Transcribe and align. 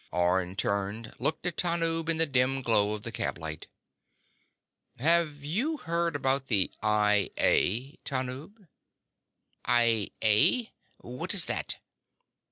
Orne 0.11 0.55
turned, 0.55 1.13
looked 1.19 1.45
at 1.45 1.57
Tanub 1.57 2.09
in 2.09 2.17
the 2.17 2.25
dim 2.25 2.63
glow 2.63 2.93
of 2.95 3.03
the 3.03 3.11
cab 3.11 3.37
light. 3.37 3.67
"Have 4.97 5.43
you 5.43 5.77
heard 5.77 6.15
about 6.15 6.47
the 6.47 6.71
I 6.81 7.29
A, 7.37 7.97
Tanub?" 8.03 8.67
"I 9.63 10.09
A? 10.23 10.71
What 11.01 11.35
is 11.35 11.45
that?" 11.45 11.77